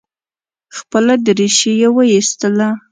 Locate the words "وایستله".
1.95-2.67